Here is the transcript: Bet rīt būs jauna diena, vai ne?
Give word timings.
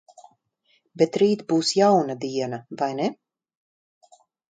Bet 1.01 1.19
rīt 1.25 1.45
būs 1.53 1.75
jauna 1.81 2.17
diena, 2.25 2.63
vai 2.83 2.91
ne? 3.05 3.11